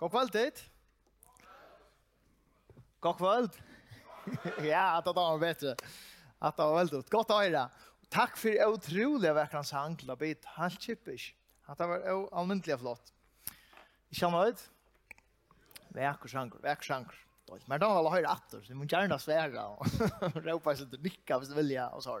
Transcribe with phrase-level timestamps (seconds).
[0.00, 0.70] God kvöld dit.
[3.00, 3.50] God kvöld.
[4.72, 5.74] ja, at det var bedre.
[6.40, 7.66] At det var veldig godt å høre.
[8.08, 10.48] Takk for en utrolig verkan sang til å David.
[10.56, 11.36] Helt kjippisk.
[11.68, 13.12] At det var almindelig flott.
[14.08, 14.64] I samma ut.
[15.92, 17.06] Vekker sang, vekker sang.
[17.68, 21.38] Men da var det høyre atter, så man gärna svära och ropa seg til lycka
[21.38, 22.20] hvis du vil, ja og så.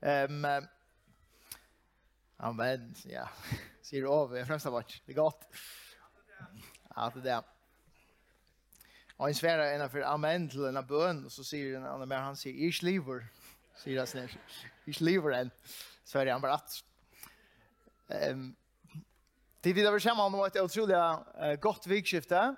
[0.00, 0.46] Um,
[2.38, 3.26] Amen, ja.
[3.84, 5.44] Sier du over, jeg fremst av Det er godt
[7.06, 7.46] at det er
[9.18, 12.36] Og en svære innenfor amen til denne bøn, og så sier en annen mer, han
[12.38, 13.24] sier, ich lever,
[13.76, 14.38] sier han snart.
[14.88, 15.50] Ich lever en,
[16.14, 16.76] er han bare at.
[18.30, 18.56] Um,
[19.64, 22.54] det vi da vil komme om et utrolig uh, godt vikskifte,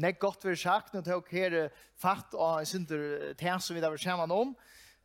[0.00, 1.54] Nek godt vi sagt, nå tok her
[2.00, 4.54] fatt av en synder til som vi da vil komme om,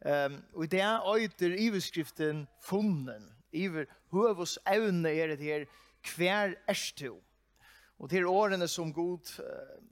[0.06, 5.66] um, og det er i beskriften funnen, iver høvås evne er det her,
[6.16, 7.18] hver erstu.
[8.00, 9.30] Og til årene som Gud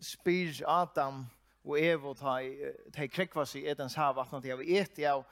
[0.04, 1.24] spyr Adam
[1.64, 5.24] og Evo til krekva seg etens at de har et av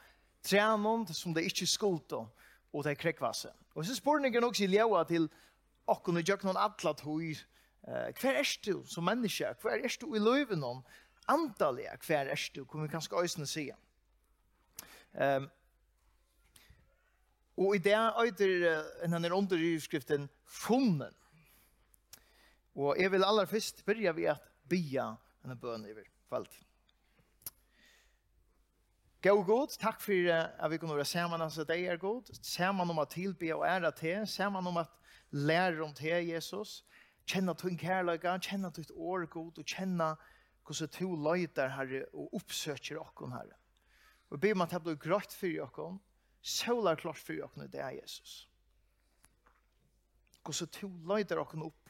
[0.44, 2.23] trenon som det ikke skulde,
[2.72, 3.52] og til krekva seg.
[3.75, 5.28] Og så spør jeg også i ljøa til
[5.91, 10.63] okken og gjøkken atlat uh, hver er du som menneske, hver er du i løyven
[10.63, 10.83] om,
[11.28, 13.72] antallet hver er du, kommer vi kanskje øyne si.
[15.13, 15.50] Um,
[17.58, 21.13] og i det øyder, en under underskriften, funnen,
[22.75, 25.14] Og jeg vil aller først begynne ved at bya
[25.45, 26.59] en bøn over kvalt.
[29.22, 33.00] Gå god, takk for at vi kunne være sammen altså deg er god, sammen om
[33.03, 34.89] at tilbe og ære til, sammen om at
[35.31, 36.81] lære om til Jesus,
[37.30, 40.16] kjenne din kærløyga, kjenne ditt år god, og kjenne
[40.66, 43.58] hvordan to løyder herre og oppsøker okken herre.
[44.31, 46.00] Og be om at det blir grøtt for okken,
[46.41, 48.47] solar klart for okken det er Jesus.
[50.41, 51.81] Hvordan to løyder okken opp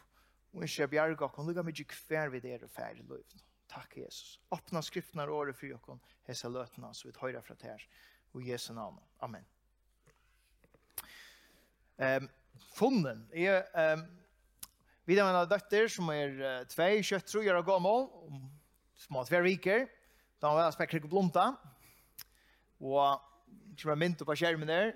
[0.51, 3.37] Og ikke bjerg okken, lukka mykje hver vi er og færre løyv.
[3.71, 4.39] Takk, Jesus.
[4.51, 7.85] Åpna skriftene og året for dere, hese løtene, så vi tar fra det her.
[8.35, 8.99] Og Jesu navn.
[9.21, 9.45] Amen.
[11.97, 12.27] Um,
[12.75, 13.63] funnen er...
[13.93, 14.03] Um,
[15.05, 18.05] vi har en døtter som er uh, tve kjøtt, tror jeg, og gammel.
[19.01, 19.87] Små tve riker.
[20.39, 21.47] Da har vi en spekker blomta.
[22.79, 23.17] Og
[23.71, 24.93] ikke bare mynt på skjermen der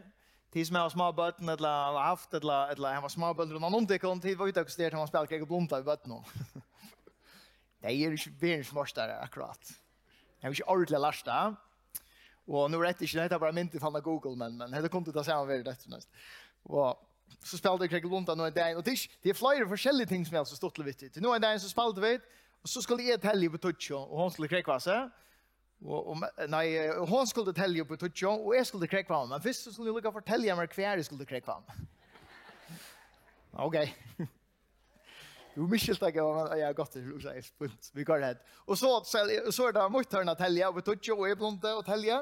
[0.55, 3.63] de som har små bøtten, eller har haft, eller, eller han var små bøtten, og
[3.63, 6.15] noen omtikker om tid, var ute og styrt, han spelt ikke blomta i bøtten.
[7.83, 9.73] Det er ikke verdens morstere, akkurat.
[10.39, 11.41] Jeg er ikke ordentlig lærste.
[12.47, 15.03] Og nå rett ikke, det er bare mynt i av Google, men, men det kom
[15.03, 16.07] til å ta han veldig dette og.
[16.71, 17.03] Og
[17.43, 18.77] så spelade jeg Lunda blomta noen dag.
[18.77, 21.15] og det er det är flera forskjellige ting som jeg har stått litt vitt.
[21.15, 22.19] Nu Noen dag så spelade vi,
[22.63, 25.09] og så skulle jeg telle på touch og hun skulle Greg vara så.
[25.83, 26.65] Og, og, nei,
[27.09, 29.33] hon skulle telle på tutsjo, og jeg skulle krekva ham.
[29.35, 31.85] Men først skulle jeg lukka fortelle meg hver jeg skulle krekva ham.
[33.67, 33.77] ok.
[35.55, 37.91] Jo, Michel takk, men jeg har gått til Rosa Espunt.
[37.95, 38.39] Vi går redd.
[38.67, 39.21] Og så, så,
[39.55, 42.17] så er det mot hørna telle og tutsjo, og jeg blomte og telle.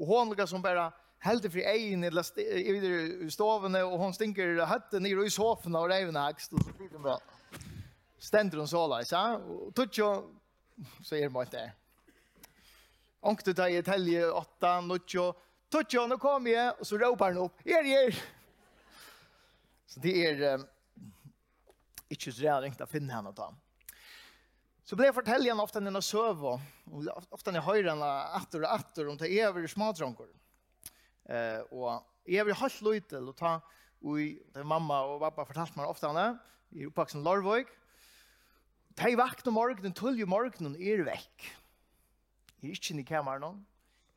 [0.00, 0.86] Og hon lukka som bare
[1.26, 6.56] helt fri egen i stovene, og hon stinker høtten nere i sofene og revene hekst.
[6.56, 7.18] og så blir det bra.
[8.22, 9.24] Stender hun så ja?
[9.36, 10.08] Og tutsjo,
[11.02, 11.68] så er det mot det.
[13.22, 15.28] Onkte tar i telje, åtta, nuttjo,
[15.70, 18.16] tuttjo, nå kom jeg, og så råper han opp, er jeg!
[19.86, 20.64] Så det er um,
[22.10, 23.46] ikke så rævringt å finne henne da.
[24.82, 28.10] Så ble jeg fortelle igjen ofte når jeg søv, og ofte når jeg hører henne
[28.40, 30.34] atter og atter, om det er over smadronker.
[31.30, 33.54] Uh, og jeg vil ha holdt løytel, å ta,
[34.02, 36.40] og det er mamma og pappa fortalte meg ofte henne,
[36.74, 37.70] i oppvaksen Lorvøk,
[38.98, 41.52] De vakna morgenen, tull jo morgenen, er vekk.
[42.62, 43.66] Jeg er ikke inne i kameran,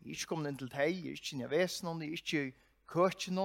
[0.02, 2.20] jeg er ikke kommet inn til deg, jeg er ikke inne i vesen, jeg er
[2.20, 2.52] ikke i
[2.88, 3.40] køkken,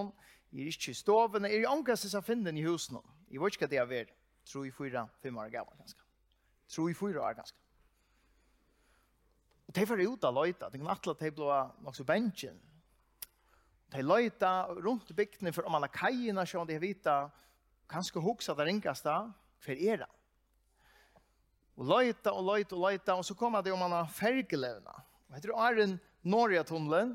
[0.52, 2.98] jeg er ikke i stoven, jeg er i omgast som finner i husen.
[3.30, 4.12] Jeg vet ikke hva det er vært.
[4.44, 6.04] Tror i fyra, fem år gammel ganske.
[6.68, 7.58] Tror i fyra år ganske.
[9.70, 12.56] Og de får ut av løyta, de kan atle at de ble nok så bensjen.
[13.94, 17.30] De løyta rundt bygdene for om alle kajene, så de vita,
[17.90, 19.22] kanskje hoksa det ringast da,
[19.62, 20.10] for er det.
[21.80, 24.92] Og leita og leita og leita, og så kom det om han har fergelevna.
[25.30, 25.94] Og heter det Arjen
[26.28, 27.14] Norja-tunnelen,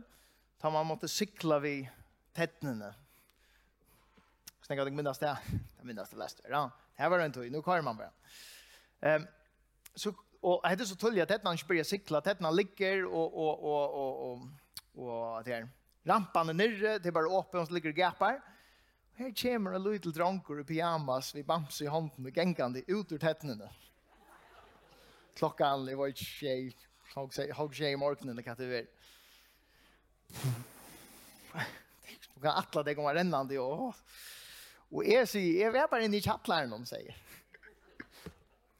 [0.61, 1.85] da man måtte sykla vid
[2.33, 2.89] tettnene.
[4.57, 5.35] Så tenker jeg at jeg minnes det.
[5.53, 6.47] Jeg minnes det leste.
[6.49, 6.63] Ja,
[6.97, 7.51] her var det en tog.
[7.53, 8.09] nå kører man bare.
[9.05, 9.27] Um,
[9.93, 13.63] så, og jeg heter så tullig at tettnene ikke blir sykla, tettnene ligger og, og,
[13.69, 15.71] og, og, og, og det er
[16.05, 18.35] Rampene nirre, det er bare åpen, og så ligger gapar.
[19.13, 23.13] Og her kommer en liten dronker i pyjamas, vi bamser i hånden og gengande ut
[23.13, 23.69] ur tettnene.
[23.69, 23.84] Ja
[25.35, 26.77] klockan, det var ett tjej,
[27.55, 28.87] hog tjej i morgonen det kan det väl.
[32.35, 33.95] Du kan attla det om rennande och
[34.89, 37.17] och är så är vi bara inne i chattlaren de säger.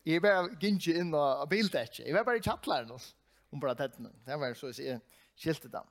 [0.04, 1.88] Jag bara ginge in och bildade.
[1.98, 3.02] Jag var bara i chattlaren och
[3.50, 4.14] om bara tätten.
[4.26, 5.00] Det var så att säga
[5.36, 5.88] skiltet dem.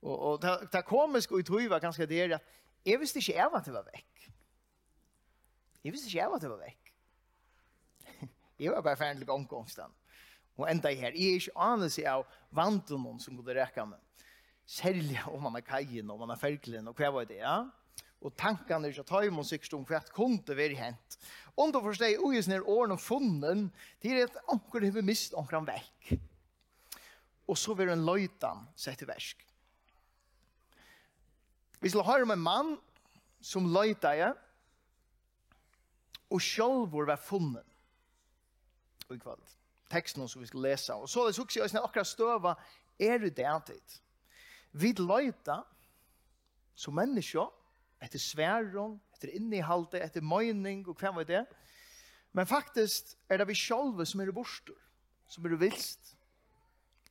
[0.00, 2.42] Och och det det komiskt och tog var ganska det är att
[2.82, 4.30] jag visste inte jag var det var veck.
[5.82, 6.79] Jag visste inte jag var det var veck.
[8.60, 9.92] Jeg var bare ferdig til omgångsten.
[10.60, 14.00] Og enda her, jeg er ikke anet seg av vanten noen som kunne rekke med.
[14.68, 17.62] Særlig om man er kajen, om man er ferkelen, og hva var det, ja?
[18.20, 21.16] Og tankene er ikke ta imot sikkert om hva kunne være hent.
[21.56, 23.70] Om du forstår, og jeg snir årene funnen,
[24.02, 26.12] det er at anker har mist anker vekk.
[27.48, 29.40] Og så vil en løytan sette versk.
[31.80, 32.76] Vi skal høre om en mann
[33.40, 34.36] som løyta jeg,
[36.30, 37.69] og sjølv var funnet
[39.14, 39.42] i kvöld.
[39.88, 40.96] Texten som vi ska läsa.
[40.96, 42.56] Och så är det så i att jag stöva
[42.98, 43.82] är det alltid.
[44.70, 45.64] Vi löjta
[46.74, 47.50] som människor
[48.00, 51.42] etter sväron, etter innehalte, etter møyning og hva var det.
[52.32, 54.78] Men faktisk er det vi sjálve som er borstor,
[55.28, 56.14] som er vilst,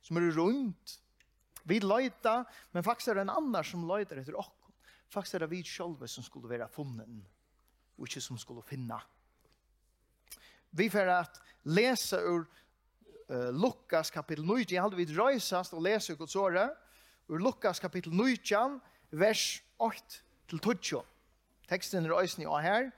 [0.02, 0.96] som er rundt.
[1.68, 2.42] Vi løyta,
[2.72, 4.72] men faktisk er det en annan som löjtar etter okkur.
[5.10, 7.20] Faktisk er det vi sjálve som skulle være funnen,
[7.98, 8.98] og ikke som skulle finna.
[10.70, 12.46] Vi får att läsa ur
[13.30, 14.64] uh, Lukas kapitel 9.
[14.68, 16.70] Jag hade vid röjsast och läsa Guds åre.
[17.28, 18.80] Ur Lukas kapitel 9,
[19.10, 19.62] vers
[20.48, 21.02] 8-12.
[21.68, 22.90] Texten är ösnig och här.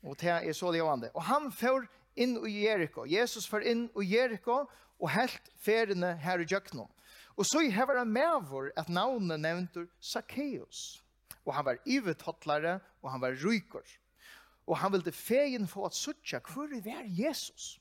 [0.00, 1.10] Och det är så levande.
[1.10, 3.06] Och han får inn i Jericho.
[3.06, 4.66] Jesus får inn i Jericho
[4.98, 6.88] og helt ferdene her i Jøkno.
[7.38, 11.02] Og så hever han med vår at navnet nevntur Zacchaeus.
[11.44, 13.86] Og han var ivetottlare og han var rykor.
[14.68, 17.78] Og han ville fegen få at suttja hvor det var Jesus.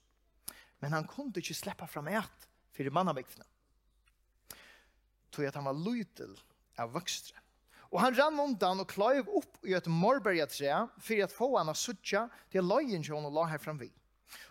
[0.79, 3.43] Men han kunde ikke släppa fram et fyrir mannavikfna.
[5.31, 6.37] Tog at han var lytel
[6.79, 7.35] av vokstre.
[7.91, 11.79] Og han rann undan og kløyv opp i et morbergetre for at få han av
[11.79, 13.89] suttja til løyen som han la her framvi.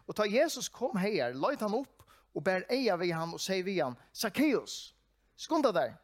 [0.09, 2.05] Og ta Jesus kom her, løyt han opp
[2.37, 4.95] og bær eia vi han og sier vi han, Zacchaeus,
[5.37, 5.95] skunda deg,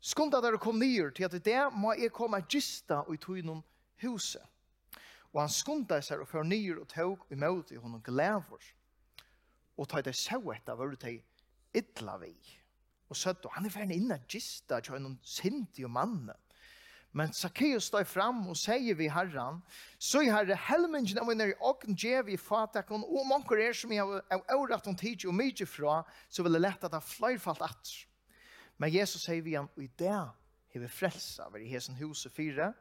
[0.00, 3.60] Skunda der kom nyer til at det må jeg komme gista og i tøynum
[4.02, 4.44] huset.
[5.32, 8.70] Og han skunda seg og før nyer og tog i møte i honom glæver.
[9.76, 11.20] Og ta det sjau etter var det
[11.76, 12.34] illa vi.
[13.10, 16.34] Og søtt, og han er ferdig innan gista til honom sinti og manne.
[17.12, 19.58] Men Zacchaeus står fram og sier vi herran,
[19.98, 23.74] så er herre helmingen av min er i åken djev i fatakon, og om er
[23.74, 27.02] som jeg har året om tid og mye fra, så vil det lette at han
[27.02, 28.06] fløyfalt atter.
[28.80, 32.32] Men Jesus sier vi han, og i det har vi frelsa over i hesen huset
[32.32, 32.72] fire,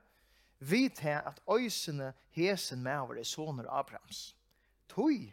[0.60, 4.36] vi til at øysene hesen med over i soner Abrahams.
[4.90, 5.32] Tøy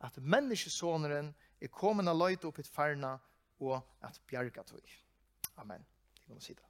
[0.00, 3.16] at menneskesoneren er kommet og løyte opp i farna
[3.60, 4.80] og at bjerga tøy.
[5.56, 5.84] Amen.
[6.14, 6.64] Det kan man si det.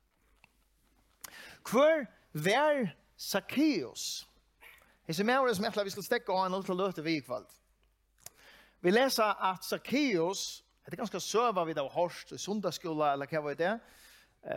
[1.70, 2.87] Hvor vær
[3.19, 4.29] Zacchaeus?
[5.06, 7.46] Hese mævren som etla vi skal stekke av en løte vi i kveld.
[8.81, 13.56] Vi leser at Zacchaeus Det er ganske søva vid av hårst, sundagsskola, eller hva var
[13.61, 13.73] det?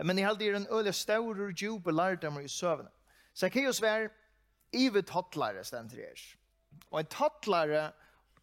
[0.00, 2.88] Men jeg heldig er en øyelig større djupe lærdommer i søvene.
[3.36, 4.06] Zacchaeus var
[4.72, 6.22] ivet tattlare, stendt her.
[6.88, 7.82] Og en tattlare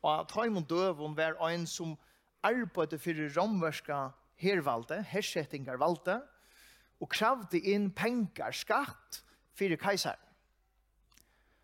[0.05, 1.95] av Taimon Døvon var en som
[2.45, 3.97] arbeidde for romverska
[4.37, 6.19] hervalde, hersettingarvalde,
[7.01, 9.23] og kravde inn pengar, skatt,
[9.57, 10.19] fyrir kajsar.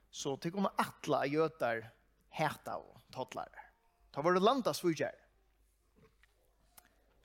[0.10, 1.84] Så til kunne atla gjøtar
[2.34, 3.54] heta og tattlar.
[4.10, 5.14] Ta var det landa svugjer.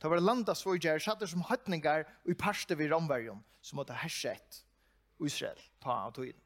[0.01, 4.63] Det var landa svojger, satt som høytningar i parste vid Romverjon, som måtte herset
[5.21, 6.39] Israel på av tøyen.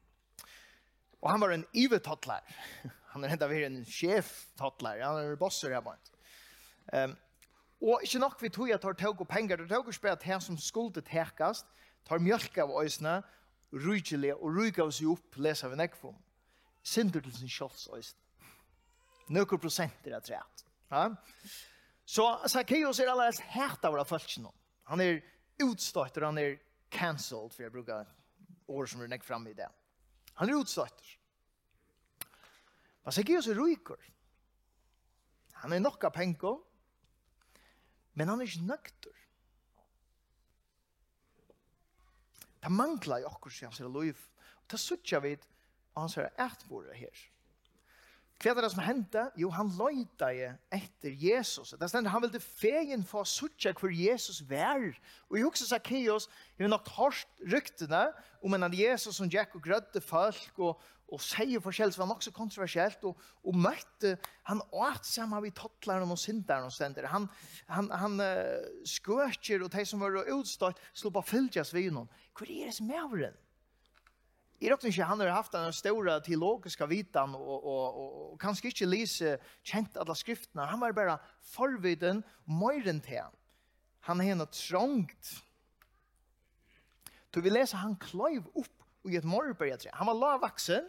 [1.21, 2.43] Og han var en ivetottler.
[3.15, 4.99] Han er enda vært en sjef-tottler.
[4.99, 6.01] Han er bosser her bare.
[6.91, 7.13] Um,
[7.79, 9.61] og ikke nok vi tog at han tog og penger.
[9.61, 11.65] Det tog og spør at som skulde tekast,
[12.03, 13.21] tar mjölk av øysene,
[13.71, 16.17] rujkjelig og rujka oss opp, leser vi nekvom.
[16.83, 18.19] Sinter til sin kjolts øysene.
[19.31, 20.65] Nøkker prosenter er trett.
[20.91, 21.07] Ja?
[22.05, 24.51] Så Zacchaeus er allerede hært av våre folkene.
[24.91, 25.23] Han er
[25.65, 26.59] utstøtter, han er
[26.93, 28.05] cancelled, for jeg bruker
[28.69, 29.67] år som er nekk fram i det.
[30.37, 31.15] Han er utstøtter.
[33.05, 34.01] Men Zacchaeus er ryker.
[35.63, 36.59] Han er nok av penger,
[38.13, 39.21] men han er ikke nøkter.
[42.65, 44.21] Det mangler jo akkurat hans liv.
[44.61, 47.25] Og det suttet vi av hans et etbore her.
[48.45, 49.21] Hva er det som hendte?
[49.41, 51.71] Jo, han løyta etter Jesus.
[51.81, 54.83] Det stender, han ville fegen få suttje hvor Jesus var.
[55.31, 58.03] Og i hukse Zacchaeus, jeg har nok hørt ryktene
[58.45, 62.11] om en av Jesus som gikk og grødde folk og, og sier forskjell, så var
[62.11, 64.13] nok så kontroversielt, og, og møtte,
[64.45, 67.09] han åt sammen vi tottleren og synderen og stender.
[67.09, 67.25] Han,
[67.65, 72.13] han, han uh, skøtjer, og de som var utstått, slå på fylgjast ved noen.
[72.37, 73.41] Hvor er det som er over den?
[74.61, 78.71] Jeg råkner ikke han har haft den store teologiske vitan og, og, og, og kanskje
[78.71, 79.35] ikke lise
[79.67, 80.67] kjent alle skriftene.
[80.71, 81.17] Han var bare
[81.51, 83.27] forviden møyren til.
[84.07, 85.33] Han er noe trångt.
[87.35, 89.91] Så vi leser han kløyv opp i et morbergetre.
[89.99, 90.85] Han var lavvaksen,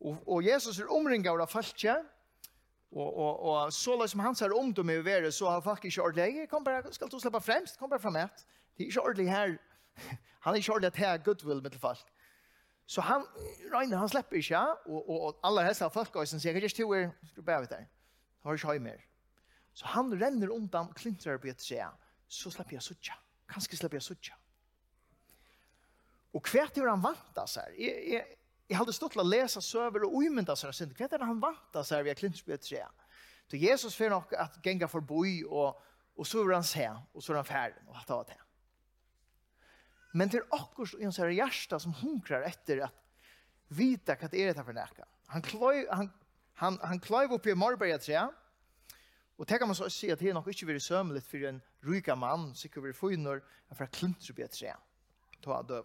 [0.00, 1.96] og, og Jesus er omringet av falskje,
[2.96, 6.02] og, og, og så løs som hans om dem i verden, så har folk ikke
[6.02, 8.46] ordentlig, kom bare, skal du slippe fremst, kom bare frem et.
[8.76, 9.56] Det er ikke ordentlig her,
[10.44, 12.15] han er ikke ordentlig at her er goodwill med folk.
[12.86, 13.24] Så han,
[13.72, 16.78] Reiner, han slipper ikke, og, og, og alle helst av folkgøysen sier, jeg kan ikke
[16.78, 17.86] til skal be av der,
[18.46, 19.00] har ikke høy mer.
[19.76, 21.82] Så han renner undan, klintrer på et tre,
[22.28, 23.16] så slipper jeg suttje.
[23.50, 24.38] kanskje slipper jeg suttje.
[26.36, 27.74] Og hva er han vant av seg?
[27.80, 28.38] Jeg, jeg,
[28.70, 31.86] jeg hadde stått til å lese søver og umynda seg, hva er han vant av
[31.86, 32.82] seg ved klintrer på et tre?
[33.46, 35.78] Så Jesus fyrir nok at genga forboi, og,
[36.16, 38.40] og så er han se, og så er han ferdig, og alt av det.
[40.16, 42.94] Men det är också en sån här hjärsta som hunkrar efter att
[43.68, 45.04] vita hva det är det här för.
[45.26, 46.10] Han klöj, han,
[46.54, 48.30] han, han klöj upp i Marberga trä.
[49.36, 51.60] Och det kan man så si att det är nok inte väldigt sömligt för en
[51.80, 53.42] ryka man så kan vi for in när
[53.74, 54.76] för att klintra upp i ett trä.
[55.40, 55.84] Ta døv.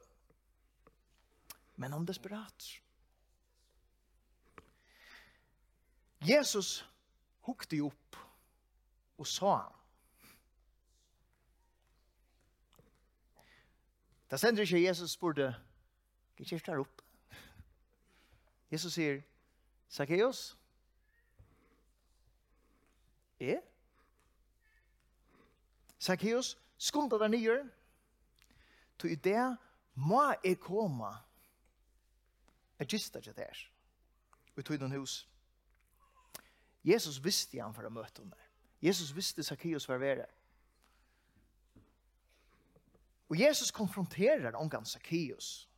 [1.76, 2.64] Men han desperat.
[6.20, 6.86] Jesus
[7.42, 8.16] hukte upp
[9.16, 9.81] och sa han
[14.32, 15.56] Da sender ikke Jesus spurte,
[16.38, 17.02] «Gikk ikke der opp?»
[18.72, 19.22] Jesus sier,
[19.90, 20.58] «Zacchaeus?»
[23.40, 23.60] er?»
[26.00, 27.58] «Zacchaeus, skunda deg nye,
[29.00, 29.58] to i det
[29.96, 31.12] må jeg komme
[32.80, 33.68] Jeg gista ikke der.
[34.58, 35.28] og tog noen hus.
[36.84, 38.38] Jesus visste han for å møte henne.
[38.82, 40.26] Jesus visste Zacchaeus var ved det.
[43.32, 45.70] Og Jesus konfronterar ongan Zacchaeus.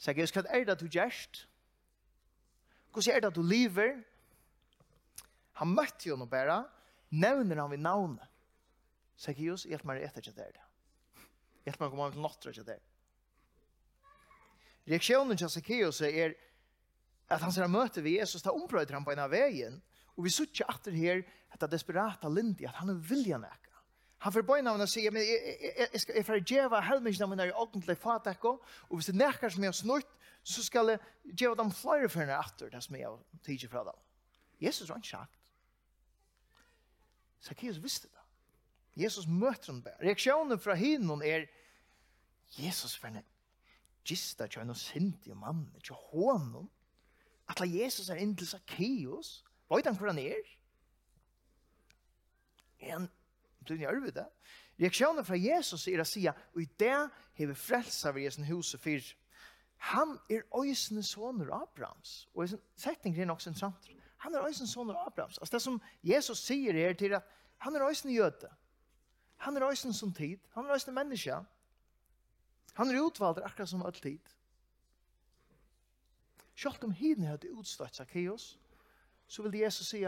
[0.00, 1.44] Zacchaeus, hva er det du gjerst?
[2.92, 3.98] Hvordan er det du lever?
[5.60, 6.62] Han møtte jo noe bare,
[7.12, 8.32] nevner han ved navnet.
[9.20, 10.56] Zacchaeus, hjelp meg etter ikke der.
[11.68, 12.82] Hjelp meg å komme til nåttere ikke der.
[14.86, 16.36] Reaksjonen til Zacchaeus er
[17.28, 19.80] at han ser møte ved Jesus, da omprøyder han på en av veien,
[20.16, 23.75] og vi sier ikke at det her, etter desperata Lindy, at han er viljan ekka.
[24.26, 27.44] Han får bøyna av henne og sier, men jeg skal ska djeva helmingen av henne
[27.46, 28.56] i ögontliga fatakko,
[28.88, 32.24] og hvis det näkar som jeg har snutt, så skal jeg djeva dem flere for
[32.24, 34.00] henne efter det som jeg har tidsi fra dem.
[34.58, 35.36] Jesus har ikke sagt.
[37.46, 38.24] Zacchaeus visste det.
[39.04, 40.02] Jesus møter henne bare.
[40.02, 41.46] Reaksjonen fra henne er,
[42.58, 43.22] Jesus for henne,
[44.02, 46.66] gista til henne sinti og mann, til hånden.
[47.46, 50.50] At la Jesus er inn til Zacchaeus, vet han hvor han er?
[52.80, 53.08] Er han
[53.74, 54.26] blir ni arvet det.
[54.80, 58.80] Reaktionen fra Jesus er å si og i det har vi frelsa ved Jesu huset
[58.80, 59.14] for
[59.76, 62.28] han er øysene soner Abrahams.
[62.34, 63.90] Og i setningen er nok sentralt.
[64.24, 65.38] Han er øysene soner Abrahams.
[65.38, 67.22] Altså det som Jesus sier er til at
[67.58, 68.48] han er øysene jøde.
[69.36, 70.38] Han er øysene som tid.
[70.54, 71.36] Han er øysene menneske.
[72.74, 74.18] Han er utvalgt akkurat som all tid.
[76.54, 78.58] Sjalt om hiden hadde utstått Zacchaeus,
[79.28, 80.02] så vil Jesus si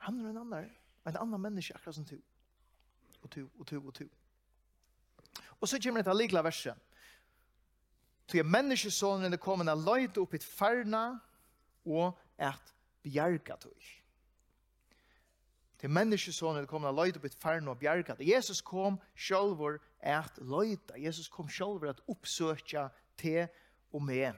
[0.00, 0.70] han er en annen
[1.10, 2.16] en annan människa akkurat som to.
[3.22, 4.04] Og to, og to, og to.
[5.60, 6.78] Og så kommer det här likla versen.
[8.26, 11.18] Så är människosonen det kommer att löjta upp ett färna
[11.84, 14.04] och att bjärka dig.
[15.76, 18.28] Det är människosonen det kommer att löjta upp ett färna och bjärka dig.
[18.28, 20.94] Jesus kom själv et løyte.
[20.96, 23.48] Jesus kom själv et uppsöka til
[23.92, 24.34] og med.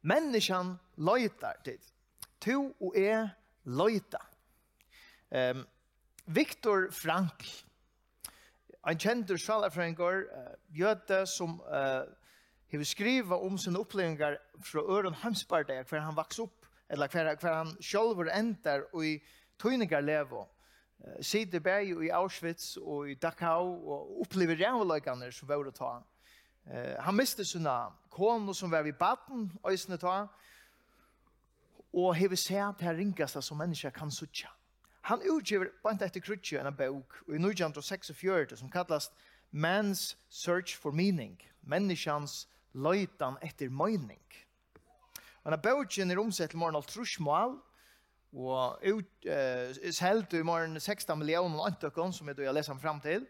[0.00, 1.78] Menneskene løyter til.
[2.40, 3.28] To og er
[3.64, 4.37] løyter.
[5.30, 5.66] Um,
[6.24, 7.44] Viktor Frank,
[8.88, 12.08] en kjentur sjalafrengar, uh, jøte som uh,
[12.72, 17.58] hever skriva om sin opplevingar fra Øron Hamsbardeia, hver han vaks opp, eller hver, hver
[17.58, 19.18] han sjolver endar og i
[19.60, 20.46] tøyningar levo.
[21.04, 25.94] Uh, Sider bæg i Auschwitz og i Dachau og opplever rævløyganer som var å ta.
[26.64, 30.22] Uh, han miste sina kono som var i baden, øysene ta,
[31.92, 34.48] og hevur sett her ringast som menneska kan suttja
[35.08, 39.14] Han utgiver bant etter krutje en bok i 1946 som kallast
[39.52, 42.42] Man's Search for Meaning, menneskans
[42.76, 44.20] løytan etter mening.
[45.44, 47.56] Og en boken er omsett til morgen alt trusmål,
[48.36, 52.82] og ut, uh, er i morgen 16 millioner antøkken som er det jeg leser ham
[52.82, 53.24] frem til.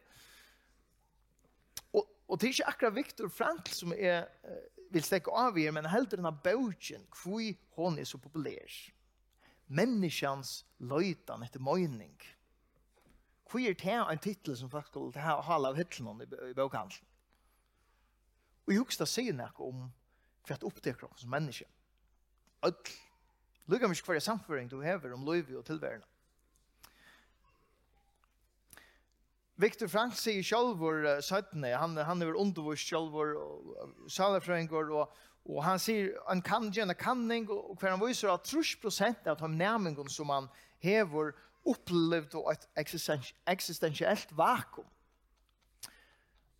[1.92, 5.70] Og, og det er ikke akkurat Viktor Frankl som er, uh, vil stekke av i,
[5.70, 8.80] men heldur denne boken, hvor hon er så populær
[9.68, 12.16] människans løytan etter møyning.
[13.48, 17.04] Hvor er det en titel som faktisk skulle ha halv hittelen i bokhandelen?
[18.66, 19.86] Og jeg husker å si noe om
[20.44, 21.64] for at oppdekker oss som menneske.
[22.64, 22.96] Ødel.
[23.68, 26.06] Lykke mye hver samføring du hever om løyvi og tilværende.
[29.58, 35.16] Viktor Frank sier sjálfur uh, 17, han, han er undervurs sjálfur og salafrøyngur og,
[35.48, 39.48] Og han sier han kan gjerne kanning, og hver han viser at 30% av de
[39.48, 40.48] nærmengene som han
[40.84, 41.32] hever
[41.68, 42.66] opplevd og et
[43.48, 44.88] eksistensielt vakuum.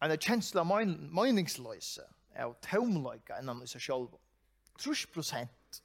[0.03, 2.05] En kjensla meningsløse,
[2.39, 4.15] av tomløyga enn han viser selv.
[4.79, 5.81] 30%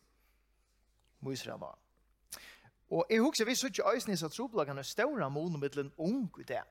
[1.26, 1.80] viser han var.
[2.94, 6.46] Og jeg husker vi så ikke øyne at troblagene er større måneder en ung i
[6.46, 6.62] det.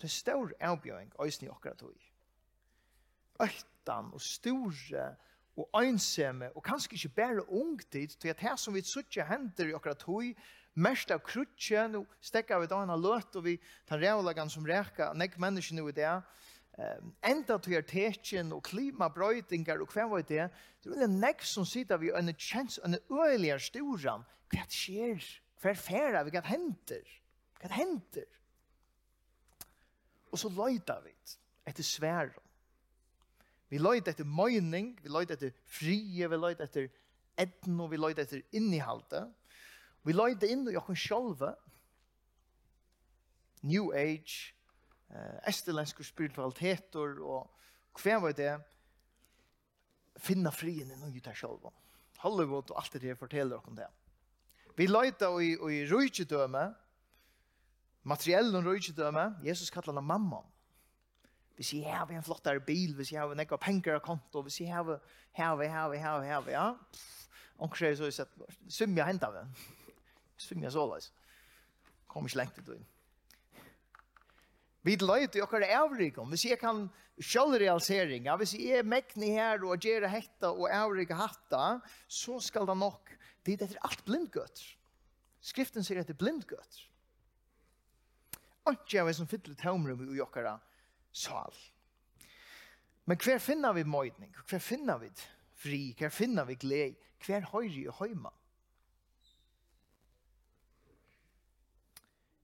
[0.00, 1.98] Det er større avbjøring øyne i akkurat høy.
[3.44, 5.14] Øyt ontan og store
[5.56, 9.74] og einsame og kanskje ikke bare ungtid til at her som vi suttje hender i
[9.74, 10.34] akkurat høy
[10.76, 13.56] mest av krutje, nå stekker vi da en løt og vi
[13.88, 16.20] tar rævlagan som rækka nek menneskene i det.
[16.76, 20.50] Um, enda til er tekjen og klimabrøytingar og hva var det
[20.84, 24.26] det er en nek som sitter vi en kjens en øyelig storan.
[24.52, 25.24] Hva skjer,
[25.62, 26.24] hva færa?
[26.24, 27.06] Vi hva henter?
[27.62, 28.28] hva henter?
[30.36, 31.14] og så løyta vi
[31.66, 32.45] etter sværen
[33.68, 36.86] Vi løyde etter møyning, vi løyde etter frie, vi løyde etter
[37.38, 39.24] etno, vi løyde etter innihalte.
[40.06, 41.50] Vi løyde inn i okken sjolve.
[43.66, 44.54] New Age,
[45.10, 47.50] eh, estilenske spiritualiteter, og
[47.98, 48.54] hva var det?
[50.16, 51.72] Finna frien i noe der sjolve.
[52.22, 53.88] Hollywood og alt det der forteller okken det.
[54.76, 56.68] Vi løyde i, i rujtjedøme,
[58.04, 60.42] materiellen rujtjedøme, Jesus kallar han mamma
[61.56, 64.60] hvis jeg har en flottere bil, hvis jeg har en ekka penger av konto, hvis
[64.60, 64.98] jeg har,
[65.38, 66.66] har, har, har, har, ja,
[67.56, 68.34] så er så sett,
[68.68, 69.64] svimmer jeg hentet med.
[70.36, 71.08] Svim jeg så løs.
[72.12, 72.84] Kom ikke lengt til.
[74.86, 76.84] Vi løyt i okkar avrik om, hvis jeg kan
[77.16, 82.68] sjølv realisering, hvis jeg er mekni her og gjør hetta og avrik hatta, så skal
[82.68, 83.10] det nok,
[83.48, 84.62] det er alt blindgøtt.
[85.40, 86.84] Skriften sier at det er blindgøtter.
[88.66, 90.56] Anki av som fyller tomrum i okkara
[91.16, 91.54] sal.
[93.06, 94.34] Men hver finner vi møydning?
[94.48, 95.10] Hver finner vi
[95.54, 95.94] fri?
[95.98, 96.96] Hver finner vi gled?
[97.26, 98.32] Hver høyre i høyma?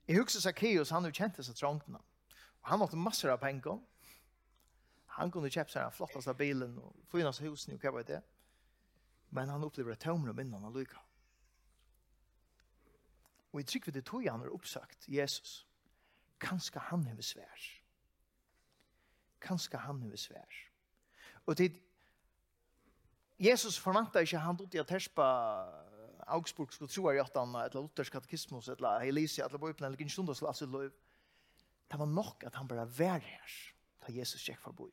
[0.09, 2.01] Jeg husker Zacchaeus, han har kjent seg trangtene.
[2.63, 3.79] Og han måtte masser av penger.
[5.19, 8.23] Han kunne kjøpe seg den flotteste bilen og finnes husen og hva var det.
[9.33, 11.01] Men han opplever et tomrum innan han lykker.
[13.53, 15.67] Og i trygg det tog han er oppsagt, Jesus,
[16.41, 17.82] kanskje han er svær
[19.43, 20.61] kanskje han er svær.
[21.47, 21.73] Og det
[23.43, 24.93] Jesus forventa ikke han ut i at
[26.27, 30.45] Augsburg skulle tro at han et Luthers katekismus, et helisia, et bøypen, eller ikke Lasse
[30.45, 30.93] laseløyv.
[31.91, 33.57] Det var nok at han bare var her,
[34.07, 34.91] da Jesus gikk for boi.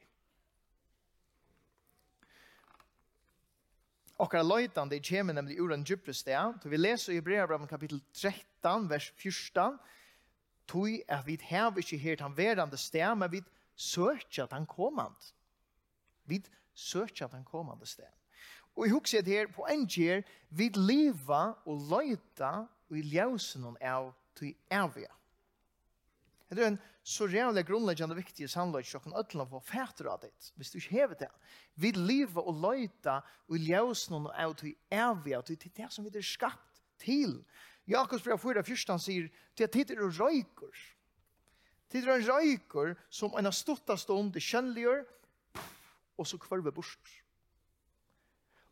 [4.19, 8.01] er løytan, det kommer nemlig ur en djupre sted, så vi leser i Hebreabram kapittel
[8.13, 9.77] 13, vers 14,
[10.67, 15.15] Tui er vi hev ikke her han verande sted, men vi hev søkja den kommand.
[16.27, 16.41] Vi
[16.75, 18.11] søkja den kommande sted.
[18.75, 22.51] Og jeg husker det her på en gjer, vi leva og løyta
[22.89, 25.09] og i ljøsen av til evige.
[26.49, 30.31] Det er en så reale grunnleggende viktig sannløy som kan ødelen få fætter av det,
[30.57, 31.29] hvis du ikke hever det.
[31.75, 36.05] Vi lever og løyta og i ljøsen og av til evige, og til det som
[36.05, 37.43] vi er skapt til.
[37.87, 40.81] Jakobs brev 4, 14 sier, til at tid er røyker.
[41.89, 45.05] Tid er en røyker som en av stutta stund i kjennligjør,
[46.19, 47.13] og så kvarver bort.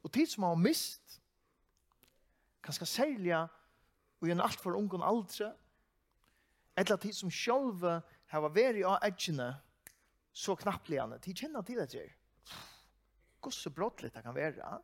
[0.06, 1.18] Og tid som har mist,
[2.64, 5.54] kanskje særlig og i en alt for ungen aldre,
[6.78, 7.98] eller tid som sjølve
[8.30, 9.50] har vært av edgene,
[10.38, 12.12] så knappligane, tid kjenner til etter.
[13.42, 14.78] Gosse brottligt det kan være.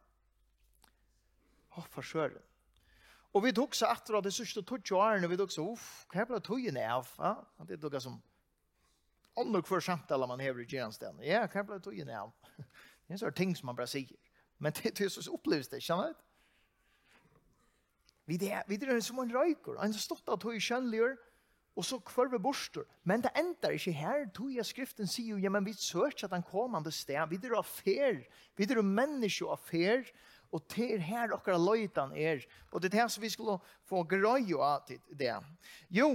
[1.74, 2.41] Å, for søren.
[3.34, 6.26] Og vi tok så etter at det sørste tog årene, vi tok så, uff, hva
[6.30, 7.10] ble togene av?
[7.17, 7.34] Ja?
[7.65, 8.19] Det er noe som
[9.41, 12.34] ånder hver samtale man hever i gjenstene, Ja, hva ble togene av?
[13.04, 14.15] Det er sånne ting som man bare sier.
[14.63, 16.22] Men det er så oppleves det, skjønner du?
[18.32, 21.17] Vi det vi er som en røyker, en stått av tog kjønnligjør,
[21.76, 22.86] og så kvarve borster.
[23.04, 26.36] Men det ender ikke her, tog jeg skriften sier jo, ja, men vi søker at
[26.36, 28.22] han kommande sted, vi er affær,
[28.56, 30.06] vi er menneske affær,
[30.54, 32.44] Og det er her okkara løytan er.
[32.72, 33.58] Og det er her som vi skulle
[33.89, 35.34] få grøy og at det.
[35.89, 36.13] Jo,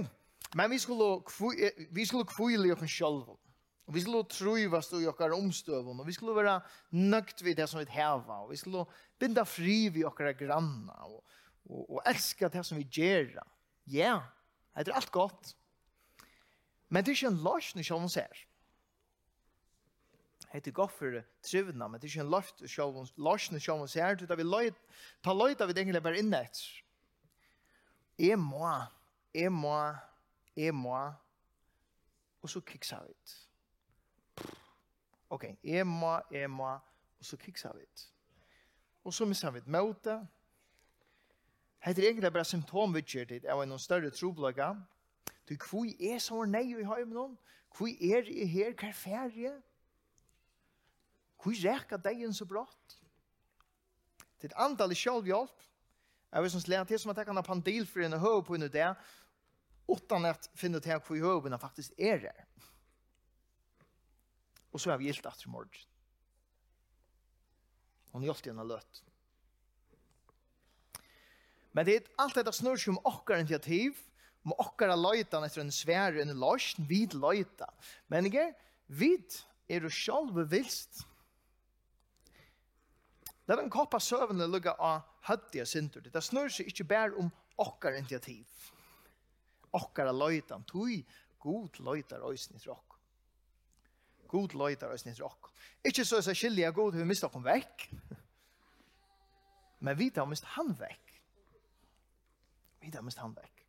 [0.55, 1.19] men vi skulle,
[1.91, 3.35] vi skulle kvile okken sjølv.
[3.89, 5.99] Og vi skulle trøyvast i okkara omstøvun.
[5.99, 6.59] Og vi skulle være
[6.95, 8.43] nøgt vid det som vi heva.
[8.45, 8.85] Og vi skulle
[9.19, 10.95] binda fri vid okkara granna.
[11.09, 11.23] Og,
[11.65, 13.43] og, og elska det som vi gjerra.
[13.89, 15.55] Ja, yeah, det er alt godt.
[16.89, 18.45] Men det er ikke en løsning som hun ser
[20.49, 24.15] heter gott för trivna men det är ju en loft själva loschen själva så här
[24.15, 24.75] det vi löjt
[25.21, 26.49] ta löjt av det egentligen bara inne
[28.17, 28.87] är må
[29.33, 29.95] är må
[30.55, 31.13] är må
[32.41, 33.13] och så kickar vi
[35.27, 36.81] okej är må är må
[37.19, 37.85] och så kickar vi
[39.03, 40.27] och så missar vi ett möte
[41.79, 44.73] Hetta er eigentligen bara symptom við gerðit av einum større trublaga.
[45.47, 47.37] Du kvøi er så nei i í noen?
[47.71, 49.53] Kvøi er í her hva er ferie?
[51.39, 52.97] Hvor reka degen så brått?
[54.39, 55.65] Til andal i sjálvhjálp,
[56.29, 58.55] jeg vil som slett til som at jeg kan ha pandil for en høy på
[58.55, 58.85] en idé,
[59.89, 62.35] utan at finne til hvor høyene faktisk er det.
[64.69, 65.85] Og så har vi gilt at i morgen.
[68.13, 69.01] Hon hjalp en løtt.
[71.73, 73.97] Men det er alt dette snurr som okkar initiativ,
[74.45, 77.67] om okkar løytan etter en svær, en løsn, vid løyta.
[78.09, 78.47] Men ikke,
[78.87, 79.37] vid
[79.69, 81.03] er du sjálve vilst
[83.49, 86.03] Det er en kopp av søvnene lukket av høttige synder.
[86.05, 88.45] Det snør seg ikke bare om okkar initiativ.
[89.73, 90.61] Okkar er løytan.
[90.69, 90.99] Tui,
[91.41, 92.99] god løytar øysen i tråkk.
[94.29, 95.49] God løytar øysen i tråkk.
[95.81, 97.87] Ikke så er skilje av god, vi mistet okken vekk.
[99.81, 101.17] Men vi tar mist han vekk.
[102.85, 103.65] Vi tar mist han vekk.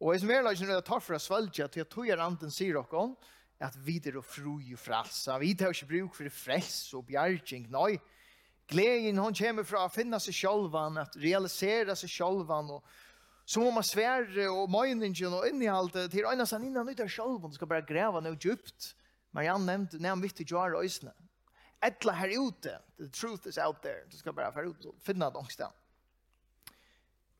[0.00, 2.48] Og jeg som er løysen er tar for å svelge til at tui er anden
[2.48, 3.12] sier okken
[3.60, 5.36] at vi er fru og fralsa.
[5.36, 7.68] Vi tar ikke bruk for frels og bjergjeng.
[7.68, 7.98] Nei,
[8.68, 13.70] Gleden hon kommer fra å finne seg sjølvan, at realisere seg sjølvan, og så må
[13.70, 17.86] man svære og møyningen og innholdet til øyne seg innan ut av sjølvan, skal bare
[17.86, 18.94] greve noe djupt.
[19.36, 21.12] Marianne nevnte, nevnte vitt til Joar og øsne.
[21.84, 25.28] Etla her ute, the truth is out there, du skal bare her ut og finne
[25.30, 25.82] det ångsten.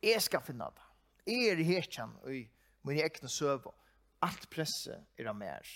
[0.05, 0.87] Jeg skal finne det.
[1.27, 2.45] Jeg er herkjenn i
[2.87, 3.73] min egne søve.
[4.23, 5.67] alt presse er av mer.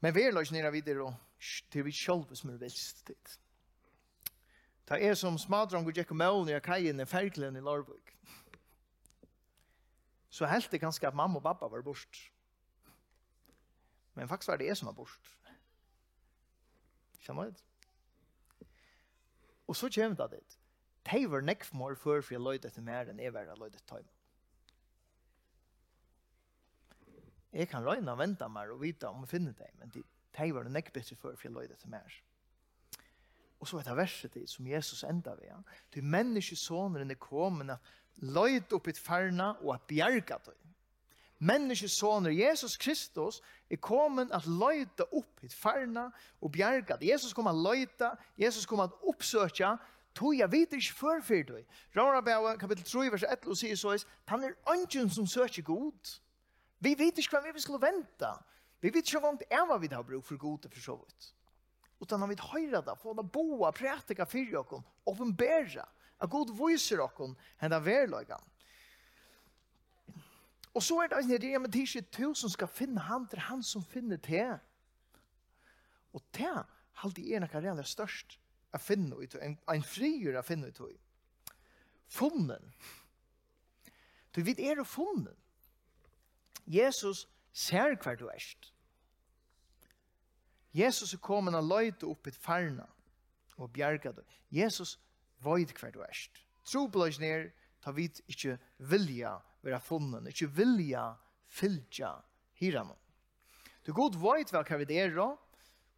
[0.00, 1.29] Men vi er løsninger videre og
[1.70, 3.36] til vi sjølve som er vilst dit.
[4.86, 8.14] Ta er som smadrang og gikk mål i kajen i ferglen i Larvik.
[10.30, 12.22] Så helt det ganske at mamma og pappa var bort.
[14.14, 15.36] Men faktisk var det jeg som var bort.
[17.20, 17.60] Kjenner du
[19.66, 20.58] Og så kommer det dit.
[21.10, 23.94] De var nekk for før for jeg løyde etter mer enn jeg var løyde etter
[23.94, 24.16] tøymen.
[27.52, 30.02] Jeg kan røyne og vente meg og vite om jeg finner det, men det
[30.38, 32.20] de var nekk bedre for for jeg løyde til mer.
[33.60, 35.64] Og så er det verset dit som Jesus enda ved.
[35.94, 37.78] Du menneskesåneren er kommet at
[38.16, 40.56] løyt opp i farna og at bjerga døy.
[41.40, 43.40] Menneskesåner Jesus Kristus
[43.70, 47.08] er kommet at løyta opp i farna og bjerga døy.
[47.12, 49.76] Jesus kom at løyta, Jesus kom at oppsøkja,
[50.14, 51.66] tog jeg vet ikke før for deg.
[51.96, 53.96] Rambra kapitel 3, vers 1, og sier så,
[54.28, 56.16] han er ønsken som søker god.
[56.80, 58.32] Vi vet ikke hva vi skulle vente.
[58.80, 61.30] Vi vet ikke vant er hva vi har brug for gode for så vidt.
[62.00, 65.84] Utan om vi høyre det, få det boa, prætika fyrir okken, åpenbæra,
[66.20, 68.46] at god viser okken henda verløygan.
[70.74, 73.26] Og så er det en idé, men det er ikke du som skal finne han,
[73.28, 74.44] det er han som finner te.
[76.14, 76.50] Og te,
[77.02, 78.38] halde er nekka reale størst,
[78.72, 80.80] a finne ut, en, en frigjør a finne ut.
[82.10, 82.72] Funnen.
[84.36, 85.34] Du vet, er det funnen?
[86.70, 88.72] Jesus ser hver du erst.
[90.74, 92.86] Jesus er kommet og løyte opp et farna
[93.56, 94.24] og bjerget det.
[94.50, 94.98] Jesus
[95.42, 96.44] veit hver du erst.
[96.64, 97.50] Tro på løs ned,
[97.82, 101.10] ta vidt ikke vilja være funnet, ikke vilja
[101.50, 102.14] fylja
[102.60, 102.92] hiran.
[103.86, 105.30] Du god veit vel hva vi er da,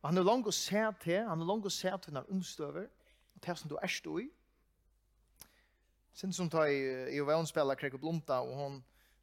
[0.02, 2.88] og han er langt å se til, han er langt å se til når omstøver,
[3.34, 4.28] og til som du erst i.
[6.12, 6.80] Sint som tar i,
[7.14, 8.80] i å være hun spiller Krek og Blomta, og hun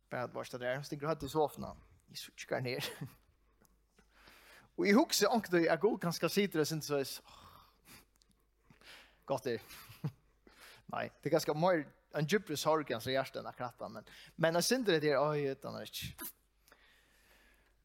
[0.09, 1.75] bare var der, stikker hatt i sofna
[2.09, 2.85] i så ikke ned.
[4.79, 7.07] Og jeg husker ångte jeg god ganske sider, og synes jeg,
[9.25, 9.61] godt det.
[10.93, 11.83] Nei, det er ganske mer,
[12.15, 15.75] en djupere sorg hans hjerte enn akkurat, men, men jeg synes det er, oi, utan
[15.75, 16.29] er ikke.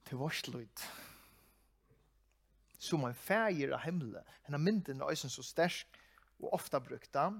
[0.08, 0.84] Det var slutt.
[2.78, 5.98] Som en fægir av himmelen, henne mynden er så sterk,
[6.38, 7.30] og ofta brukta.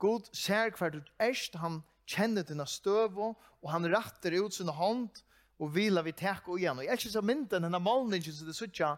[0.00, 5.22] God ser hver du erst, han kjenner dina støv, og han rattar ut sin hånd,
[5.60, 6.78] og vila vi tek og igjen.
[6.78, 8.94] Og jeg elsker så mynden, denne malningen som det sutja,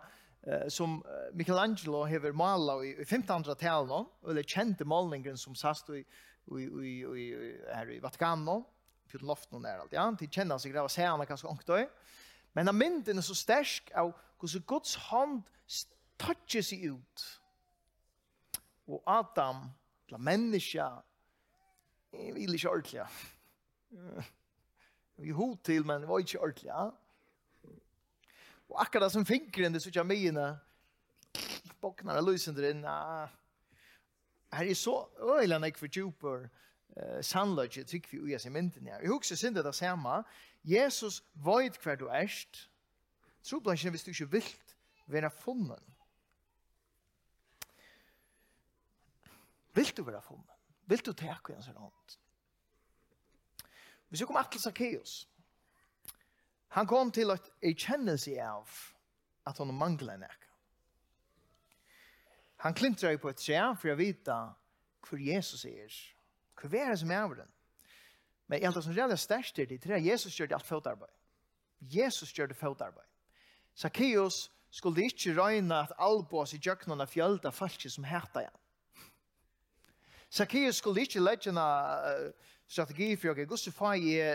[0.46, 1.01] uh, som
[1.35, 7.27] Michelangelo hever mala i, i 1500-talen, eller kjente malningen som sast i, i, i, i,
[7.72, 8.62] her i Vatikano,
[9.12, 10.07] på loften der alt, ja.
[10.16, 11.85] De kjenner seg grava seana ganske ångtøy.
[12.57, 15.42] Men den mynden er så stersk av hvordan Guds hand
[16.20, 17.25] toucher seg ut.
[18.88, 19.64] Og Adam,
[20.09, 20.88] eller menneska,
[22.12, 23.07] jeg vil ikke ordentlig.
[25.16, 26.88] Vi hod til, men det var ikke ordentlig, ja.
[28.72, 30.59] Og akkurat som fingeren, det sitter jeg mine,
[31.81, 32.96] boknar og lysen der inne.
[34.53, 34.96] Her er så
[35.37, 36.46] øyla nek for djuper
[36.96, 39.01] uh, sannløgje, tykker vi uja seg mynden her.
[39.01, 40.22] Jeg husker synd det samme.
[40.64, 42.68] Jesus veit hver du erst.
[43.42, 45.83] Tro blant hvis du ikke vilt være funnet.
[49.75, 50.59] Vilt du være funnet?
[50.87, 52.18] Vilt du teka hans hånd?
[54.12, 55.29] Vi ser om Atle Zacchaeus.
[56.77, 58.68] Han kom til at jeg kjenner seg av
[59.48, 60.48] at han mangler nek.
[62.61, 64.37] Han klintrar på et tre for å vite
[65.09, 65.96] hvor Jesus er.
[66.61, 67.51] Hvor er det som er over den?
[68.46, 69.96] Men jeg heldur som reelle størst er det tre.
[70.05, 71.14] Jesus gjør det alt fotarbeid.
[71.81, 73.09] Jesus gjør det fotarbeid.
[73.75, 78.62] Zacchaeus skulle ikke røyne at albås i djøkkenen av fjölda falske som hætta igjen.
[80.32, 82.30] Zacchaeus skulle ikke legge en uh,
[82.66, 84.28] strategi for å gusse feie,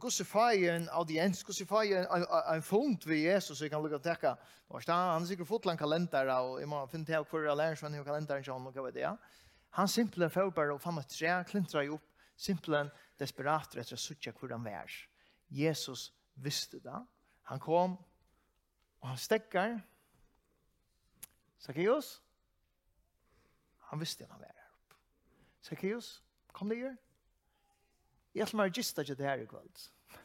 [0.00, 4.00] gusse feie en audiens, gusse feie en en fond ved Jesus, så jeg kan lukke
[4.00, 4.32] og tekke,
[4.70, 7.76] nå er han sikkert fått en kalender, og jeg må finne til hver jeg lærer
[7.76, 9.36] sånn, kalenderen sånn, og hva vet jeg.
[9.76, 14.32] Han simpelthen forberedte og fann et tre, klintret jo opp, simpelthen desperat etter å suttje
[14.32, 14.92] hvor han var.
[15.52, 16.08] Jesus
[16.40, 17.00] visste det.
[17.52, 17.98] Han kom,
[19.02, 19.76] og han stekker,
[21.60, 22.14] Zacchaeus,
[23.90, 24.57] han visste han var.
[25.62, 26.96] Zacchaeus, kom ned her.
[28.34, 29.86] Jeg ætlum meg å gista ikke det her i kveld.
[30.12, 30.20] Jeg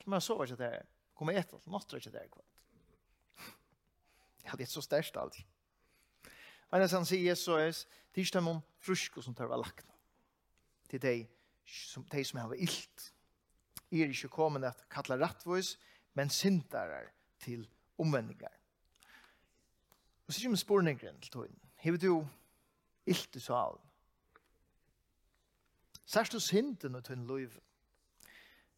[0.00, 0.88] ætlum meg å sova ikke det her.
[1.18, 2.48] Kom og etter, nåttra ikke det her i kveld.
[4.46, 5.46] Ja, det er så størst alltid.
[6.70, 9.86] Men han sier Jesus, det er ikke om frusko som tar å lagt.
[10.90, 11.14] Til de
[11.66, 13.10] som, de som har illt.
[13.90, 15.76] Jeg er ikke kommet at kalla rattvois,
[16.14, 17.10] men syndarar
[17.42, 17.66] til
[17.98, 18.52] omvendinger.
[20.26, 21.58] Og så kommer spurningen til tøyen.
[21.82, 22.26] Hever du
[23.06, 23.86] ilt i salen.
[26.10, 27.52] Særst du synden og tunn løyv,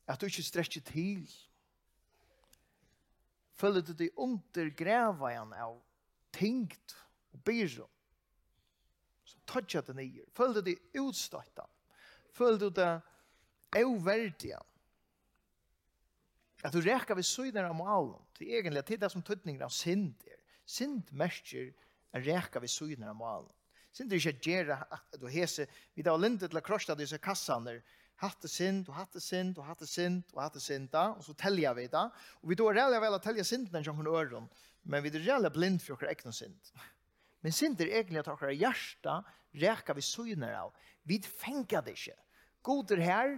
[0.06, 1.24] at du ikke strekker til.
[3.52, 5.78] Følger du deg under igjen av
[6.32, 6.96] tingt
[7.32, 7.86] og byrå,
[9.24, 11.64] som tøtja den nye, Følger du deg utstøtta.
[12.32, 14.58] Følger du deg oververdige.
[16.62, 20.12] At du rekker ved søgner av malen, til egentlig til det som tøtninger av synd
[20.28, 20.38] er.
[20.68, 21.72] Synd merker
[22.12, 23.50] er rekker ved søgner av malen
[23.92, 24.78] synd ikke gjøre
[25.20, 27.78] du hese, vi da lindet til å krosta disse kassene,
[28.22, 31.72] hatte synd, og hatte synd, og hatte synd, og hatte synd da, og så telja
[31.74, 32.06] vi da,
[32.40, 34.50] og vi da er vel å telja synden som sjokken øren,
[34.86, 36.72] men vi er reellig blind for okker ekne synd.
[37.42, 39.20] Men synd er egentlig at okker hjärsta
[39.58, 42.16] reker vi syner av, vi fengar det ikke.
[42.62, 43.34] God er her,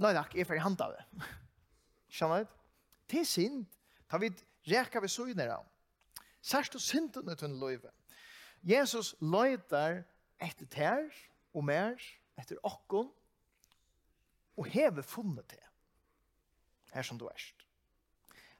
[0.00, 1.28] nei takk, er ferdig hand av det.
[2.10, 2.58] Skjønner du?
[3.10, 3.62] Det er synd,
[4.10, 4.32] da vi
[4.70, 5.66] reker vi syner av.
[6.42, 7.92] Særst og synden er tunn løyve.
[8.62, 10.02] Jesus løyter
[10.40, 11.08] etter tær
[11.56, 11.96] og mer,
[12.38, 13.08] etter okkon,
[14.60, 15.62] og hever funnet det
[16.92, 17.66] her som du erst.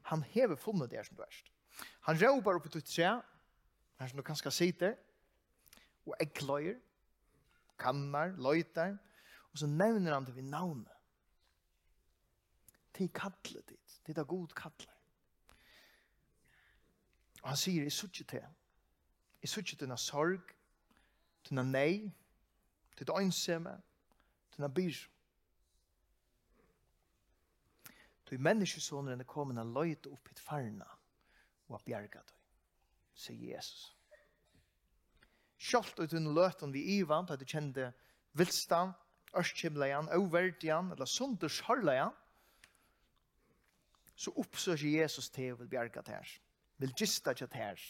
[0.08, 1.50] Han hever funnet det her som du erst.
[2.08, 3.10] Han råper opp i tutt tre,
[4.00, 4.94] her som du kanskje sitter,
[6.08, 6.78] og eggløyer,
[7.80, 8.96] kannar, løyter,
[9.52, 10.96] og så nevner han det ved navnet.
[12.96, 14.96] Til kallet ditt, til det god kallar.
[17.42, 18.44] Og han sier, jeg suttje til,
[19.40, 20.52] Jeg sier ikke sorg,
[21.48, 22.10] dina nei,
[22.98, 23.78] dina ønseme,
[24.56, 24.98] dina byr.
[28.26, 30.86] Du er menneskesåner enn det kommer en løyte opp i farna
[31.66, 32.36] og har bjerget deg,
[33.18, 33.88] sier Jesus.
[35.60, 37.90] Kjalt ut under løten vi ivan, da du kjente
[38.38, 38.94] vilstan,
[39.36, 42.14] ørskimleian, overdian, eller sundersharleian,
[44.14, 46.32] så oppsøker Jesus til å bjerget deg.
[46.80, 47.82] Vil gista til her.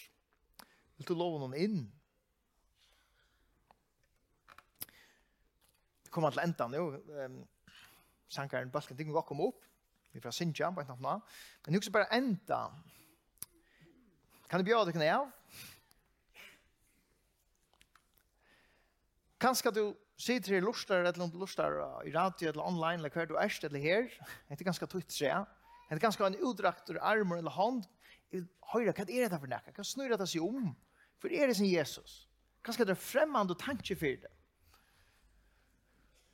[1.01, 1.79] Vil du lova noen inn?
[6.05, 6.83] Vi kommer til enda nå.
[7.25, 7.39] Um,
[8.29, 9.65] Sankaren Balken, det kan gå komme opp.
[10.13, 11.23] Vi får sinja, bare ikke noe.
[11.65, 12.59] Men jeg bare enda.
[14.51, 15.31] Kan du bjøre deg av?
[19.41, 19.83] Kanskje du
[20.21, 23.57] sitter i lustar, eller om du lustar i radio, eller online, eller hver du er,
[23.71, 24.13] eller her.
[24.51, 25.49] Det er ganske tøyt, sier jeg.
[25.89, 27.87] Det er ganske en utdrakt, eller armer, eller hånd.
[28.75, 29.73] Høyre, hva er det for nekka?
[29.79, 30.75] Hva snur det seg om?
[31.21, 32.27] For er det sin Jesus.
[32.65, 34.33] Kanskje det er fremmand og tanke for det.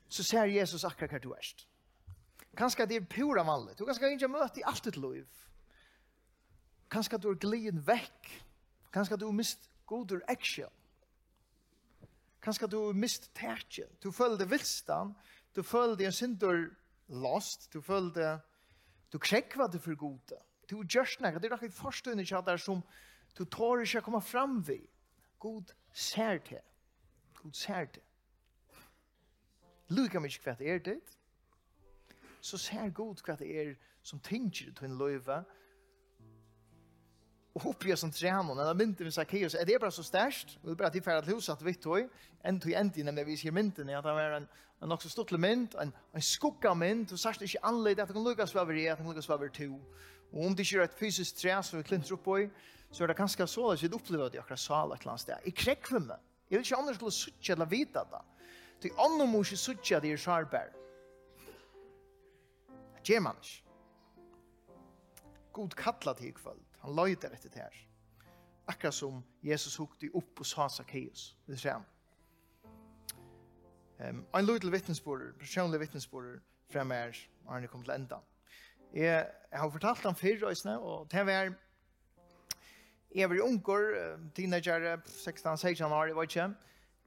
[0.08, 1.52] Så ser Jesus akkurat hva du er.
[2.56, 3.76] Kanskje det er pura vanlig.
[3.76, 5.26] Du kanskje ikke møte i alt ditt liv.
[6.90, 8.30] Kanskje du er glien vekk.
[8.94, 10.70] Kanskje du mist godur action.
[12.40, 13.88] Kanskje du mist tætje.
[14.02, 15.14] Du føler det vilstand.
[15.56, 16.68] Du føler det en synder
[17.08, 17.72] lost.
[17.72, 18.34] Du føler det...
[19.12, 20.38] Du krekva det for gode.
[20.70, 22.82] Du gjørst nægge, det er akkur forstående ikke at det som
[23.38, 24.80] du tår ikke å komme fram vi.
[25.38, 26.62] God ser til.
[27.42, 28.02] God ser til.
[29.88, 31.00] Luka mykje hva er det.
[32.40, 35.44] så ser god hva det er som tinger til en løyve,
[37.56, 40.72] og oppgjør som trener, eller mynte med Zacchaeus, er det bare så størst, og det
[40.72, 42.04] er bare tilfærd at huset vitt høy,
[42.44, 44.48] enn tog enn tog, nemlig vi sier mynten, at det var en,
[44.82, 48.18] en nok så stortlig mynt, en, en skugga mynt, og sørst ikke anleid at det
[48.18, 49.80] kan lukkes vi er, at det kan lukkes over to,
[50.32, 52.48] Og om det ikke er et fysisk tre som vi klinter opp i,
[52.90, 55.20] så er det ganske så at vi opplever at jeg akkurat sa et eller annet
[55.20, 55.44] sted.
[55.44, 56.22] Jeg krekker meg.
[56.50, 58.22] Jeg vil ikke annars skulle suttje eller vite det.
[58.80, 60.72] Til andre må ikke suttje at det er sarbær.
[62.96, 63.62] Det gjør man ikke.
[65.52, 66.62] God kattla til i kvöld.
[66.80, 67.76] Han løyder etter det her.
[68.68, 71.36] Akkurat som Jesus hukte opp og sa Zacchaeus.
[71.46, 71.84] Det ser han.
[73.96, 76.40] Um, en løy til vittnesbordet, personlig vittnesbordet,
[76.72, 78.26] frem er, og han er kommet til endan.
[78.96, 80.46] Jeg, jeg har fortalt ham før,
[80.80, 81.50] og det var
[83.16, 86.46] jeg var unger, teenager, 16-16 år, jeg vet ikke.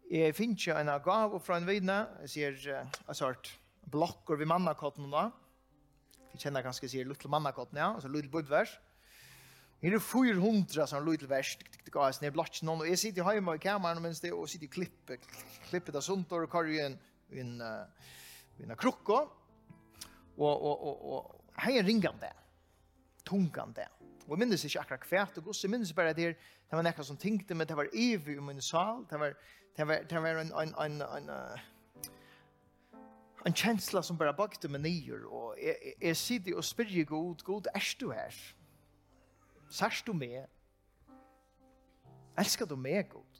[0.09, 3.49] Jeg finner ikke en gav fra en vidne, jeg sier, en sort
[3.89, 5.27] blokker ved mannakotten da.
[6.31, 8.75] Vi kjenner ganske sier Luttel mannakotten, ja, altså Luttel Budvers.
[9.81, 13.33] Her er 400 som Luttel vers, det gav jeg ned blotjen noen, og jeg sitter
[13.33, 15.25] hjemme i kameran mens det, og sitter i klippet,
[15.69, 16.97] klippet av sunt, og kar i en,
[17.33, 19.23] en, en, en krukko,
[20.39, 22.31] og, og, og, og, Her er ringende,
[23.25, 23.85] tungende.
[24.27, 26.35] Og jeg minnes ikke akkurat kvært og gosse, jeg minnes bare at det,
[26.69, 29.33] det var nekka som tenkte, men det var evig i min sal, det var,
[29.77, 31.29] det var, det var en, en, en, en,
[33.45, 37.43] en kjensla som bare bakte meg nyer, og jeg, jeg jeg sitter og spyrir god,
[37.43, 38.37] god, er du her?
[39.69, 40.45] Sars du med?
[42.37, 43.39] Elskar du meg, god?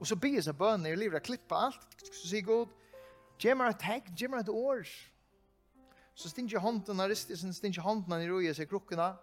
[0.00, 2.72] Og så blir jeg seg bønner, jeg lever å klippe alt, så sier god,
[3.40, 4.88] Gjemmer et hekk, gjemmer et år,
[6.14, 9.14] Så stinge hånden av ristisen, stinge hånden av roi seg krukkene.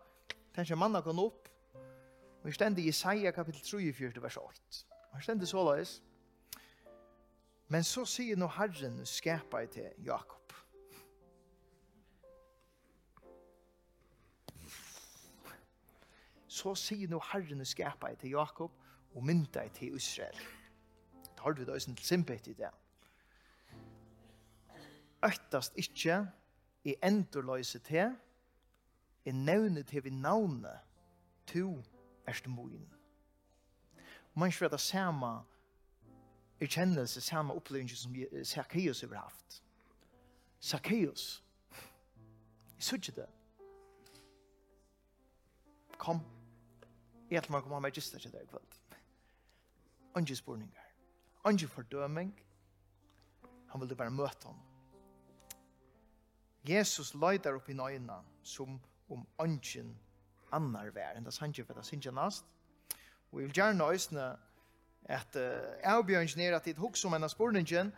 [0.56, 1.48] tenker manna kan opp.
[2.42, 4.86] Og jeg stender i Isaiah kapittel 3, vers 8.
[5.12, 6.02] Og jeg stender så såleis.
[7.72, 10.52] Men så sier nå Herren skapa i til Jakob.
[16.52, 18.76] Så sier nå Herren skapa i til Jakob
[19.16, 20.36] og mynda i til Israel.
[21.24, 22.74] Det har du da i sin i det.
[25.24, 26.28] Øktast ikkje
[26.86, 28.16] Jeg endurløse til,
[29.26, 30.80] i nevner til vi navnet,
[31.48, 31.84] to
[32.28, 32.94] erst moin.
[34.34, 35.44] Man skal være det samme
[36.62, 38.16] erkjennelse, samme opplevelse som
[38.46, 39.64] Zacchaeus har haft.
[40.62, 41.44] Zacchaeus,
[42.76, 43.30] jeg synes ikke det.
[45.98, 46.20] Kom,
[47.32, 48.98] jeg tror man kommer med gista til deg kveld.
[50.16, 50.92] Andre spurningar,
[51.44, 52.42] andre fordøming,
[53.70, 54.71] han ville bare møte honom
[56.68, 59.96] Jesus leidar upp i nøyna som om ønsken
[60.54, 61.16] annar vær.
[61.18, 62.46] Enda sannsyn for det synes nast.
[63.32, 64.28] Og jeg vil gjerne øsne
[65.10, 67.92] at uh, avbjørns nere at det hukks om av spurningen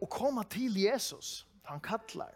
[0.00, 1.46] og komme til Jesus.
[1.64, 2.34] Han kallar.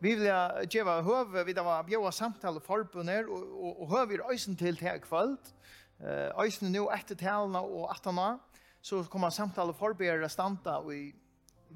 [0.00, 0.28] Vi vil
[0.70, 5.00] gjøre høve, vi da bjøa samtale forbundet, og, og, og høve er øysen til til
[5.02, 5.38] kvöld.
[5.98, 8.38] Uh, øysen nå etter talene og atterne,
[8.82, 11.14] så kommer samtale forbundet standa og i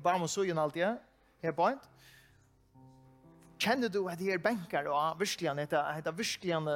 [0.02, 0.98] barm og sugen alltid,
[1.42, 1.82] her bort.
[1.82, 2.21] Uh,
[3.62, 6.68] kjenner du at her bänkar og virkeligen, at det virkeligen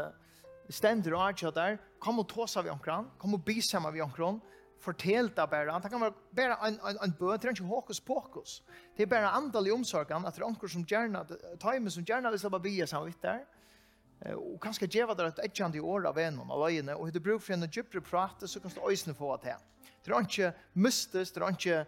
[0.70, 4.40] stender og er der, kom og tåsa vi omkran, kom og bisamma vi omkran,
[4.82, 8.00] fortell det bare, det kan være bare en, en, en bøn, det er ikke hokus
[8.00, 8.62] pokus,
[8.96, 11.24] det er bare andal i omsorgen, at det er omkran som gjerne,
[11.62, 13.44] taimen som gjerne vil slappa bia samme vitt der,
[14.36, 17.20] og kanskje djeva der et etjande i år av en av løgene, og hvis du
[17.24, 19.56] bruk for en djupere prate, så kan du øysene få at det.
[20.04, 21.80] Det er ikke mystisk, det er ikke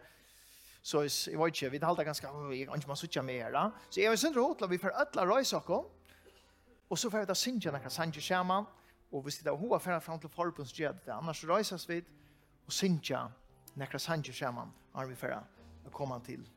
[0.88, 3.57] Så jeg vet ikke, vi talte ganske, jeg kan ikke man sitte mer.
[3.90, 5.85] Så jeg var sin råd vi får ødla røysakken,
[6.90, 8.64] og så får vi da synja noen sanje sammen,
[9.12, 12.01] og hvis det er hva fram til forbunds gjør det, annars røyses vi,
[12.64, 13.20] og synge
[13.77, 15.37] noen sanje sammen, og vi får
[15.92, 16.48] komme til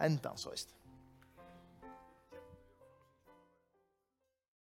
[0.00, 0.75] endan så ist.